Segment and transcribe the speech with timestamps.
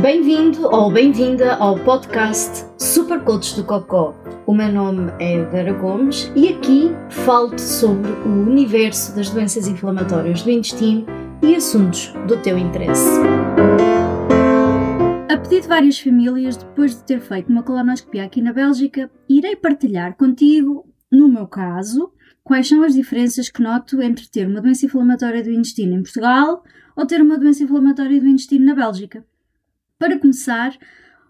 [0.00, 4.14] Bem-vindo ou bem-vinda ao podcast Super Coach do Cocó.
[4.46, 10.42] O meu nome é Vera Gomes e aqui falo-te sobre o universo das doenças inflamatórias
[10.42, 11.04] do intestino
[11.42, 13.20] e assuntos do teu interesse.
[15.28, 19.54] A pedido de várias famílias, depois de ter feito uma colonoscopia aqui na Bélgica, irei
[19.54, 22.10] partilhar contigo, no meu caso,
[22.42, 26.64] quais são as diferenças que noto entre ter uma doença inflamatória do intestino em Portugal
[26.96, 29.22] ou ter uma doença inflamatória do intestino na Bélgica.
[30.00, 30.78] Para começar,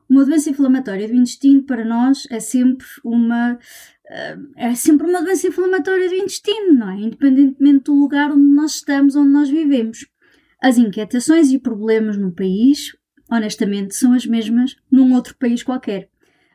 [0.09, 3.59] uma doença inflamatória do intestino para nós é sempre uma
[4.09, 7.01] eh, é sempre uma doença inflamatória do intestino, não é?
[7.01, 10.07] Independentemente do lugar onde nós estamos, onde nós vivemos.
[10.63, 12.97] As inquietações e problemas no país,
[13.29, 16.09] honestamente, são as mesmas num outro país qualquer.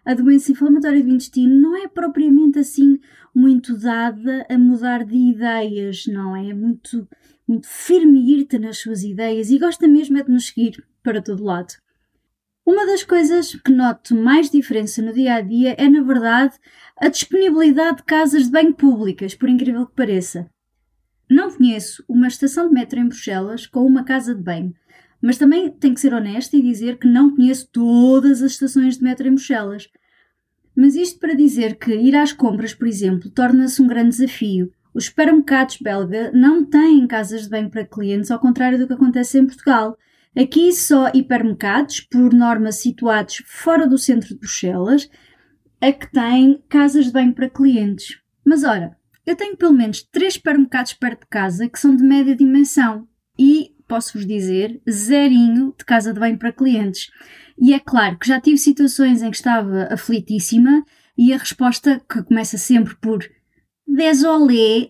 [0.05, 2.97] A doença inflamatória do intestino não é propriamente assim
[3.35, 6.53] muito dada a mudar de ideias, não é?
[6.53, 7.09] Muito,
[7.45, 11.21] muito firme e irta nas suas ideias e gosta mesmo é de nos seguir para
[11.21, 11.73] todo lado.
[12.65, 16.55] Uma das coisas que noto mais diferença no dia a dia é, na verdade,
[16.97, 20.49] a disponibilidade de casas de banho públicas, por incrível que pareça.
[21.29, 24.73] Não conheço uma estação de metro em Bruxelas com uma casa de banho,
[25.21, 29.03] mas também tenho que ser honesta e dizer que não conheço todas as estações de
[29.03, 29.87] metro em Bruxelas.
[30.75, 34.71] Mas isto para dizer que ir às compras, por exemplo, torna-se um grande desafio.
[34.91, 39.37] Os supermercados belga não têm casas de banho para clientes, ao contrário do que acontece
[39.37, 39.95] em Portugal.
[40.37, 45.09] Aqui só hipermercados, por norma situados fora do centro de Bruxelas,
[45.79, 48.19] é que têm casas de banho para clientes.
[48.45, 52.35] Mas ora, eu tenho pelo menos três supermercados perto de casa que são de média
[52.35, 53.07] dimensão
[53.39, 57.09] e, posso-vos dizer, zerinho de casa de banho para clientes.
[57.57, 60.83] E é claro que já tive situações em que estava aflitíssima
[61.17, 63.25] e a resposta que começa sempre por
[63.87, 64.89] désolé,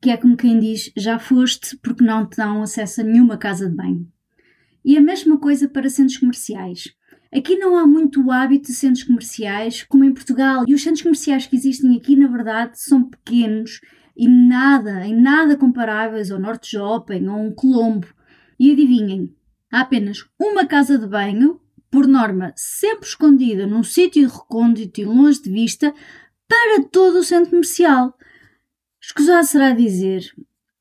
[0.00, 3.68] que é como quem diz já foste porque não te dão acesso a nenhuma casa
[3.68, 4.15] de banho.
[4.86, 6.94] E a mesma coisa para centros comerciais.
[7.34, 11.44] Aqui não há muito hábito de centros comerciais como em Portugal, e os centros comerciais
[11.44, 13.80] que existem aqui, na verdade, são pequenos
[14.16, 18.06] e nada, em nada comparáveis ao Norte Shopping ou um Colombo.
[18.60, 19.34] E adivinhem,
[19.72, 21.60] há apenas uma casa de banho,
[21.90, 25.92] por norma sempre escondida num sítio recôndito e longe de vista,
[26.46, 28.16] para todo o centro comercial.
[29.02, 30.32] Escusar será dizer,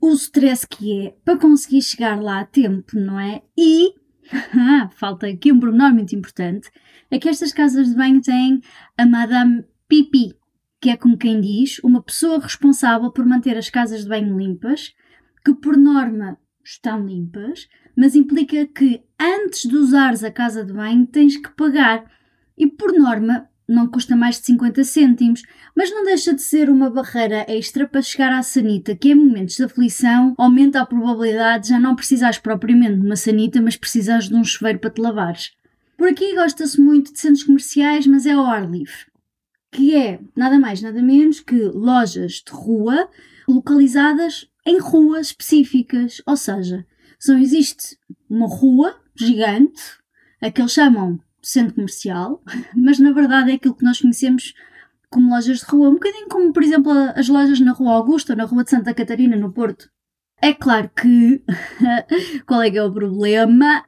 [0.09, 3.41] o stress que é para conseguir chegar lá a tempo, não é?
[3.57, 3.93] E
[4.95, 6.69] falta aqui um pormenor muito importante:
[7.09, 8.61] é que estas casas de banho têm
[8.97, 10.35] a Madame Pipi,
[10.81, 14.93] que é como quem diz, uma pessoa responsável por manter as casas de banho limpas,
[15.43, 21.05] que por norma estão limpas, mas implica que antes de usares a casa de banho
[21.07, 22.11] tens que pagar.
[22.57, 25.43] E por norma, não custa mais de 50 cêntimos,
[25.75, 29.55] mas não deixa de ser uma barreira extra para chegar à sanita, que em momentos
[29.55, 34.29] de aflição aumenta a probabilidade de já não precisares propriamente de uma sanita, mas precisares
[34.29, 35.51] de um chuveiro para te lavares.
[35.97, 39.05] Por aqui gosta-se muito de centros comerciais, mas é ao ar livre,
[39.71, 43.09] que é nada mais nada menos que lojas de rua
[43.47, 46.85] localizadas em ruas específicas, ou seja,
[47.19, 47.97] só existe
[48.29, 49.81] uma rua gigante,
[50.41, 52.41] a que eles chamam centro comercial,
[52.75, 54.53] mas na verdade é aquilo que nós conhecemos
[55.09, 58.37] como lojas de rua, um bocadinho como, por exemplo, as lojas na Rua Augusta ou
[58.37, 59.89] na Rua de Santa Catarina, no Porto.
[60.41, 61.41] É claro que
[62.45, 63.85] qual é que é o problema?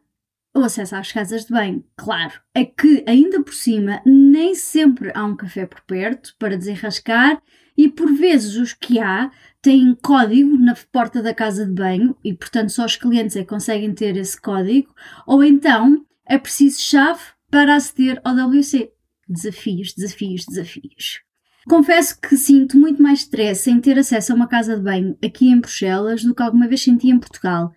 [0.55, 1.83] O acesso às casas de banho.
[1.95, 7.41] Claro, é que ainda por cima nem sempre há um café por perto para desenrascar
[7.77, 9.29] e por vezes os que há
[9.61, 13.49] têm código na porta da casa de banho e portanto só os clientes é que
[13.49, 14.95] conseguem ter esse código
[15.27, 18.91] ou então é preciso chave para aceder ao WC.
[19.27, 21.21] Desafios, desafios, desafios.
[21.67, 25.49] Confesso que sinto muito mais stress em ter acesso a uma casa de banho aqui
[25.49, 27.73] em Bruxelas do que alguma vez senti em Portugal.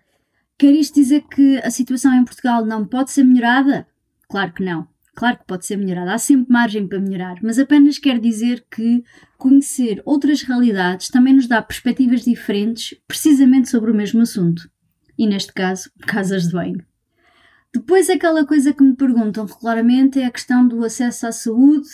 [0.57, 3.85] Quer isto dizer que a situação em Portugal não pode ser melhorada?
[4.29, 4.87] Claro que não.
[5.13, 9.03] Claro que pode ser melhorada, há sempre margem para melhorar, mas apenas quer dizer que
[9.37, 14.69] conhecer outras realidades também nos dá perspectivas diferentes precisamente sobre o mesmo assunto.
[15.17, 16.85] E neste caso, casas de banho.
[17.73, 21.87] Depois, aquela coisa que me perguntam regularmente é a questão do acesso à saúde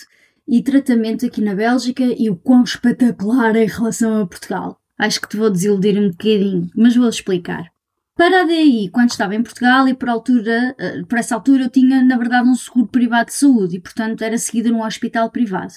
[0.47, 4.81] e tratamento aqui na Bélgica e o quão espetacular é em relação a Portugal.
[4.97, 7.71] Acho que te vou desiludir um bocadinho, mas vou explicar.
[8.15, 11.69] Para a DI, quando estava em Portugal e por, altura, eh, por essa altura eu
[11.69, 15.73] tinha, na verdade, um seguro privado de saúde e, portanto, era seguida num hospital privado.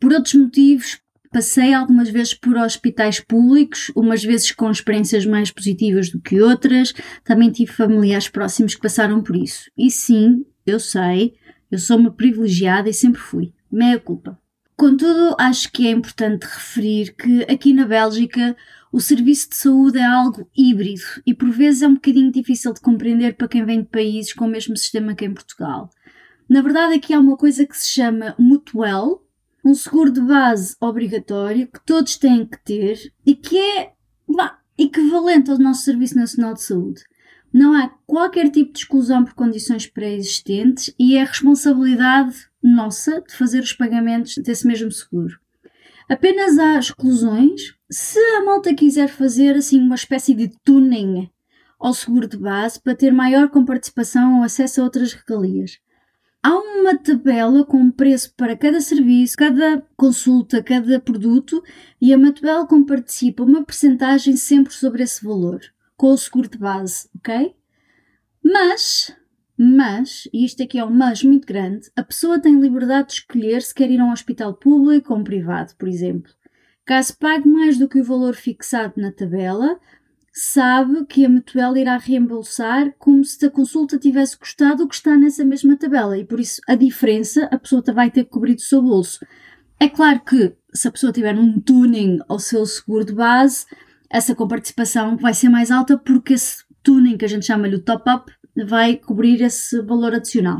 [0.00, 0.98] Por outros motivos,
[1.32, 6.94] Passei algumas vezes por hospitais públicos, umas vezes com experiências mais positivas do que outras.
[7.24, 9.70] Também tive familiares próximos que passaram por isso.
[9.76, 11.34] E sim, eu sei,
[11.70, 13.52] eu sou uma privilegiada e sempre fui.
[13.70, 14.38] Meia culpa.
[14.76, 18.54] Contudo, acho que é importante referir que aqui na Bélgica
[18.92, 22.80] o serviço de saúde é algo híbrido e por vezes é um bocadinho difícil de
[22.80, 25.90] compreender para quem vem de países com o mesmo sistema que em Portugal.
[26.48, 29.25] Na verdade, aqui há uma coisa que se chama Mutuel,
[29.66, 33.92] um seguro de base obrigatório que todos têm que ter e que é
[34.28, 37.02] bah, equivalente ao nosso Serviço Nacional de Saúde.
[37.52, 43.58] Não há qualquer tipo de exclusão por condições pré-existentes e é responsabilidade nossa de fazer
[43.58, 45.36] os pagamentos desse mesmo seguro.
[46.08, 51.28] Apenas há exclusões se a malta quiser fazer assim uma espécie de tuning
[51.80, 55.80] ao seguro de base para ter maior comparticipação ou acesso a outras regalias.
[56.46, 61.60] Há uma tabela com preço para cada serviço, cada consulta, cada produto
[62.00, 65.60] e a Matuel comparticipa uma percentagem sempre sobre esse valor,
[65.96, 67.52] com o seguro de base, ok?
[68.44, 69.12] Mas,
[69.58, 73.60] mas, e isto aqui é um mas muito grande, a pessoa tem liberdade de escolher
[73.60, 76.30] se quer ir a um hospital público ou um privado, por exemplo.
[76.84, 79.80] Caso pague mais do que o valor fixado na tabela,
[80.38, 85.16] sabe que a Mutuel irá reembolsar como se a consulta tivesse custado o que está
[85.16, 88.60] nessa mesma tabela e por isso a diferença a pessoa vai ter que cobrir do
[88.60, 89.24] seu bolso.
[89.80, 93.64] É claro que se a pessoa tiver um tuning ao seu seguro de base,
[94.10, 98.30] essa comparticipação vai ser mais alta porque esse tuning que a gente chama-lhe o top-up
[98.66, 100.58] vai cobrir esse valor adicional.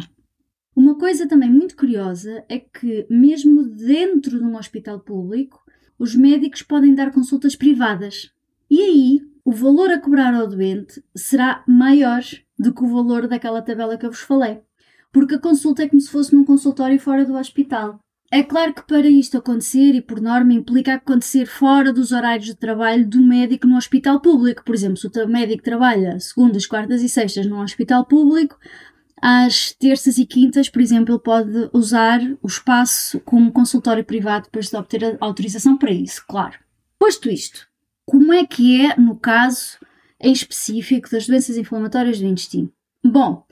[0.74, 5.60] Uma coisa também muito curiosa é que, mesmo dentro de um hospital público,
[5.98, 8.30] os médicos podem dar consultas privadas.
[8.70, 12.20] E aí, o valor a cobrar ao doente será maior
[12.58, 14.58] do que o valor daquela tabela que eu vos falei,
[15.12, 18.00] porque a consulta é como se fosse num consultório fora do hospital.
[18.28, 22.56] É claro que para isto acontecer, e por norma implica acontecer fora dos horários de
[22.56, 24.64] trabalho do médico no hospital público.
[24.64, 28.58] Por exemplo, se o médico trabalha segundas, quartas e sextas num hospital público,
[29.22, 34.68] às terças e quintas, por exemplo, ele pode usar o espaço como consultório privado depois
[34.68, 36.58] de obter autorização para isso, claro.
[36.98, 37.68] Posto isto,
[38.06, 39.78] como é que é no caso
[40.20, 42.72] em específico das doenças inflamatórias do intestino?
[43.04, 43.44] Bom,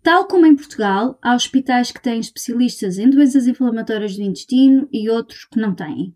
[0.00, 5.10] tal como em Portugal, há hospitais que têm especialistas em doenças inflamatórias do intestino e
[5.10, 6.14] outros que não têm.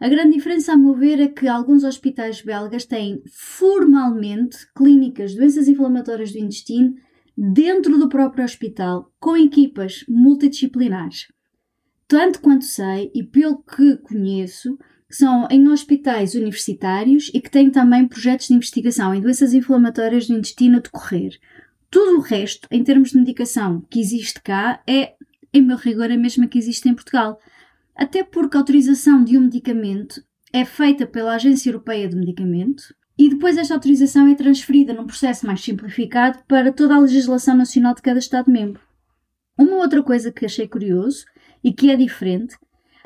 [0.00, 5.38] A grande diferença, a meu ver, é que alguns hospitais belgas têm formalmente clínicas de
[5.38, 6.94] doenças inflamatórias do intestino
[7.36, 11.28] dentro do próprio hospital, com equipas multidisciplinares.
[12.08, 14.76] Tanto quanto sei e pelo que conheço,
[15.10, 20.34] são em hospitais universitários e que têm também projetos de investigação em doenças inflamatórias do
[20.36, 21.38] intestino a decorrer.
[21.90, 25.14] Tudo o resto, em termos de medicação que existe cá, é,
[25.52, 27.40] em meu rigor, a mesma que existe em Portugal.
[27.96, 30.22] Até porque a autorização de um medicamento
[30.52, 35.46] é feita pela Agência Europeia de Medicamento e depois esta autorização é transferida num processo
[35.46, 38.80] mais simplificado para toda a legislação nacional de cada Estado-membro.
[39.58, 41.24] Uma outra coisa que achei curioso
[41.64, 42.56] e que é diferente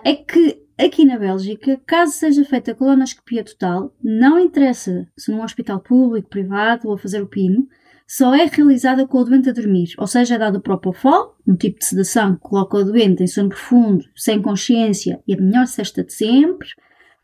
[0.05, 5.43] é que Aqui na Bélgica, caso seja feita a colonoscopia total, não interessa se num
[5.43, 7.69] hospital público, privado ou a fazer o pino,
[8.07, 11.55] só é realizada com o doente a dormir, ou seja, é dado o Propofol, um
[11.55, 15.67] tipo de sedação que coloca o doente em sono profundo, sem consciência e a melhor
[15.67, 16.69] cesta de sempre.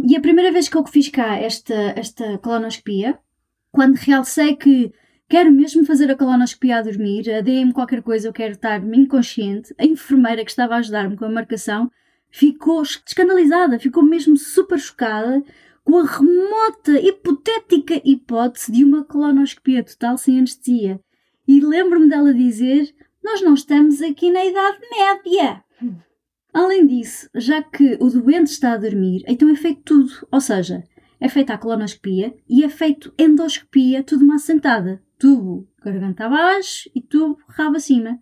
[0.03, 3.19] E a primeira vez que eu fiz cá esta, esta colonoscopia,
[3.73, 4.93] quando realcei que
[5.29, 9.85] quero mesmo fazer a colonoscopia a dormir, deem-me qualquer coisa, eu quero estar inconsciente, a
[9.85, 11.91] enfermeira que estava a ajudar-me com a marcação
[12.31, 15.43] ficou escandalizada, ficou mesmo super chocada
[15.85, 21.01] com a remota, hipotética hipótese de uma colonoscopia total sem anestesia.
[21.47, 22.95] E lembro-me dela dizer:
[23.25, 25.65] Nós não estamos aqui na Idade Média.
[26.53, 30.27] Além disso, já que o doente está a dormir, então é feito tudo.
[30.31, 30.85] Ou seja,
[31.21, 35.03] é feita a colonoscopia e é feito endoscopia, tudo uma assentada.
[35.19, 38.19] Tubo garganta abaixo e tubo rabo acima.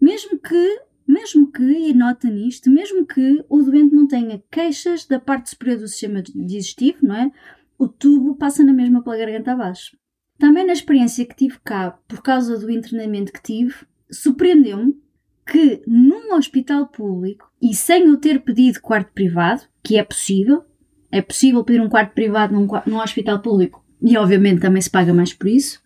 [0.00, 5.18] Mesmo que mesmo que, e nota nisto, mesmo que o doente não tenha queixas da
[5.18, 7.32] parte superior do sistema digestivo, não é?
[7.78, 9.96] O tubo passa na mesma pela garganta abaixo.
[10.38, 13.74] Também na experiência que tive cá, por causa do internamento que tive,
[14.10, 15.00] surpreendeu-me
[15.46, 20.62] que num hospital público e sem eu ter pedido quarto privado, que é possível,
[21.10, 25.14] é possível pedir um quarto privado num, num hospital público e obviamente também se paga
[25.14, 25.80] mais por isso.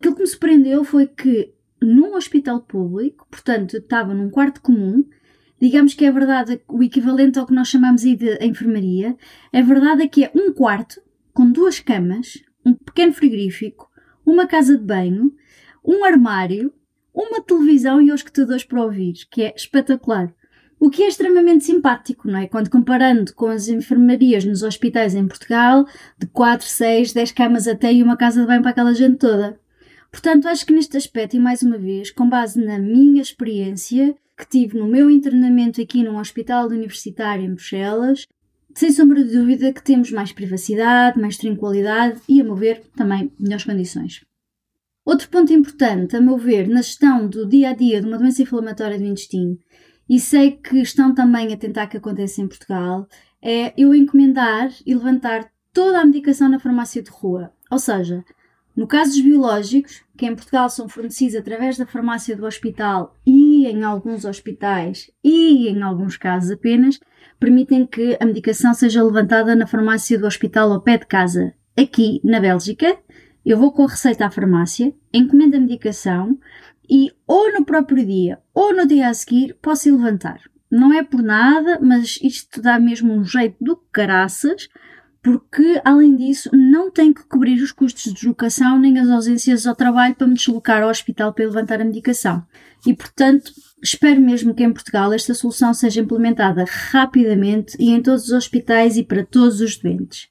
[0.00, 1.54] Aquilo que me surpreendeu foi que
[1.86, 5.04] num hospital público, portanto, estava num quarto comum.
[5.60, 9.16] Digamos que é verdade o equivalente ao que nós chamamos aí de enfermaria.
[9.52, 11.00] A verdade é que é um quarto
[11.32, 13.88] com duas camas, um pequeno frigorífico,
[14.24, 15.32] uma casa de banho,
[15.84, 16.72] um armário,
[17.14, 20.34] uma televisão e os escutadores para ouvir, que é espetacular.
[20.78, 22.46] O que é extremamente simpático, não é?
[22.46, 25.86] Quando comparando com as enfermarias nos hospitais em Portugal,
[26.18, 29.58] de 4, 6, 10 camas até e uma casa de banho para aquela gente toda.
[30.10, 34.48] Portanto, acho que neste aspecto, e mais uma vez, com base na minha experiência que
[34.48, 38.26] tive no meu internamento aqui num hospital universitário em Bruxelas,
[38.74, 43.32] sem sombra de dúvida que temos mais privacidade, mais tranquilidade e, a meu ver, também
[43.38, 44.20] melhores condições.
[45.04, 48.42] Outro ponto importante, a meu ver, na gestão do dia a dia de uma doença
[48.42, 49.58] inflamatória do intestino,
[50.08, 53.08] e sei que estão também a tentar que aconteça em Portugal,
[53.40, 57.52] é eu encomendar e levantar toda a medicação na farmácia de rua.
[57.70, 58.24] Ou seja,
[58.76, 63.66] no caso dos biológicos, que em Portugal são fornecidos através da farmácia do hospital e
[63.66, 67.00] em alguns hospitais e em alguns casos apenas,
[67.40, 71.54] permitem que a medicação seja levantada na farmácia do hospital ao pé de casa.
[71.76, 72.98] Aqui, na Bélgica,
[73.44, 76.38] eu vou com a receita à farmácia, encomendo a medicação
[76.88, 80.40] e ou no próprio dia ou no dia a seguir posso ir levantar.
[80.70, 84.68] Não é por nada, mas isto dá mesmo um jeito do caraças,
[85.26, 89.74] porque além disso não tenho que cobrir os custos de deslocação nem as ausências ao
[89.74, 92.46] trabalho para me deslocar ao hospital para levantar a medicação.
[92.86, 93.52] E portanto,
[93.82, 98.96] espero mesmo que em Portugal esta solução seja implementada rapidamente e em todos os hospitais
[98.96, 100.28] e para todos os doentes.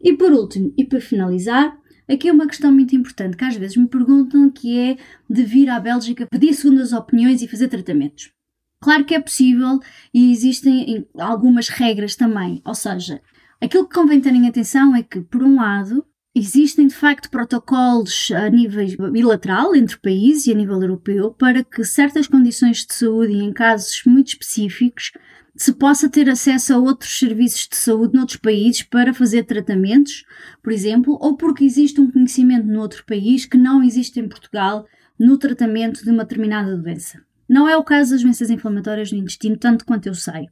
[0.00, 1.78] E por último, e para finalizar,
[2.10, 4.96] Aqui é uma questão muito importante que às vezes me perguntam que é
[5.28, 8.32] de vir à Bélgica pedir segundas opiniões e fazer tratamentos.
[8.80, 9.78] Claro que é possível
[10.12, 13.20] e existem algumas regras também, ou seja,
[13.60, 18.48] aquilo que convém terem atenção é que, por um lado, existem de facto protocolos a
[18.48, 23.42] nível bilateral entre países e a nível europeu para que certas condições de saúde e
[23.42, 25.12] em casos muito específicos
[25.56, 30.24] se possa ter acesso a outros serviços de saúde noutros países para fazer tratamentos,
[30.62, 34.86] por exemplo, ou porque existe um conhecimento no outro país que não existe em Portugal
[35.18, 37.20] no tratamento de uma determinada doença.
[37.48, 40.46] Não é o caso das doenças inflamatórias do intestino, tanto quanto eu sei.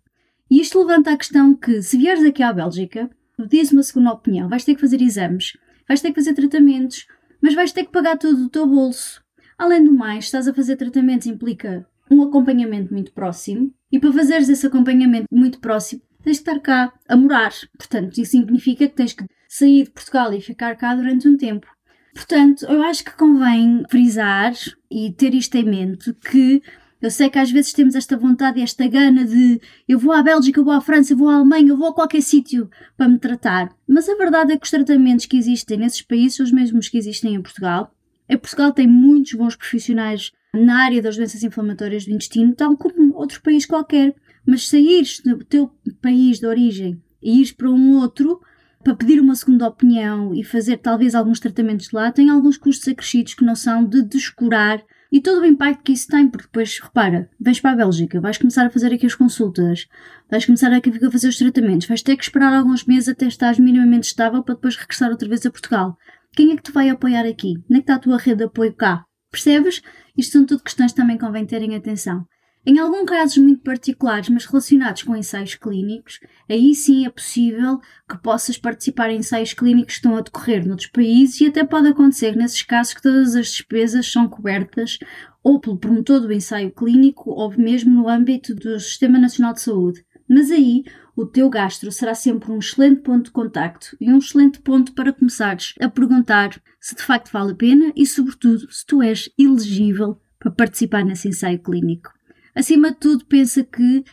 [0.50, 3.10] E isto levanta a questão que, se vieres aqui à Bélgica,
[3.48, 7.06] diz uma segunda opinião, vais ter que fazer exames, vais ter que fazer tratamentos,
[7.40, 9.22] mas vais ter que pagar tudo do teu bolso.
[9.56, 14.48] Além do mais, estás a fazer tratamentos implica um acompanhamento muito próximo, e para fazeres
[14.48, 17.52] esse acompanhamento muito próximo, tens de estar cá a morar.
[17.76, 21.66] Portanto, isso significa que tens que sair de Portugal e ficar cá durante um tempo.
[22.14, 24.52] Portanto, eu acho que convém frisar
[24.90, 26.62] e ter isto em mente que
[27.00, 30.22] eu sei que às vezes temos esta vontade e esta gana de eu vou à
[30.22, 33.08] Bélgica, eu vou à França, eu vou à Alemanha, eu vou a qualquer sítio para
[33.08, 33.70] me tratar.
[33.86, 36.98] Mas a verdade é que os tratamentos que existem nesses países são os mesmos que
[36.98, 37.94] existem em Portugal.
[38.28, 43.14] Em Portugal tem muitos bons profissionais na área das doenças inflamatórias do intestino, tal como
[43.14, 44.14] outro país qualquer.
[44.44, 45.70] Mas saíres do teu
[46.02, 48.40] país de origem e ires para um outro
[48.82, 53.34] para pedir uma segunda opinião e fazer talvez alguns tratamentos lá, tem alguns custos acrescidos
[53.34, 57.30] que não são de descurar e todo o impacto que isso tem, porque depois, repara,
[57.40, 59.86] vens para a Bélgica, vais começar a fazer aqui as consultas,
[60.30, 63.58] vais começar aqui a fazer os tratamentos, vais ter que esperar alguns meses até estares
[63.58, 65.96] minimamente estável para depois regressar outra vez a Portugal.
[66.32, 67.54] Quem é que te vai apoiar aqui?
[67.70, 69.04] Onde é que está a tua rede de apoio cá?
[69.30, 69.82] Percebes?
[70.16, 72.26] Isto são tudo questões que também convém terem atenção.
[72.66, 78.18] Em alguns casos muito particulares, mas relacionados com ensaios clínicos, aí sim é possível que
[78.18, 82.36] possas participar em ensaios clínicos que estão a decorrer noutros países e até pode acontecer
[82.36, 84.98] nesses casos que todas as despesas são cobertas
[85.42, 90.04] ou pelo promotor do ensaio clínico ou mesmo no âmbito do Sistema Nacional de Saúde.
[90.28, 90.84] Mas aí
[91.16, 95.12] o teu gastro será sempre um excelente ponto de contacto e um excelente ponto para
[95.12, 100.20] começares a perguntar se de facto vale a pena e, sobretudo, se tu és elegível
[100.38, 102.17] para participar nesse ensaio clínico.
[102.58, 104.04] Acima de tudo, pensa que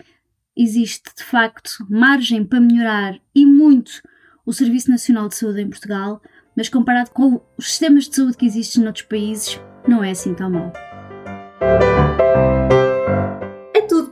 [0.55, 4.03] existe de facto margem para melhorar e muito
[4.45, 6.21] o Serviço Nacional de Saúde em Portugal,
[6.55, 10.51] mas comparado com os sistemas de saúde que existem noutros países, não é assim tão
[10.51, 10.71] mau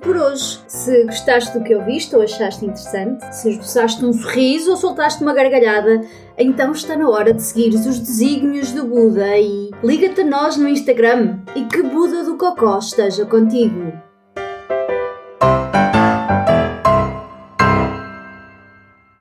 [0.04, 0.60] por hoje.
[0.68, 5.34] Se gostaste do que ouviste ou achaste interessante, se esboçaste um sorriso ou soltaste uma
[5.34, 6.02] gargalhada,
[6.38, 10.68] então está na hora de seguir os desígnios do Buda e liga-te a nós no
[10.68, 13.94] Instagram e que Buda do Cocó esteja contigo.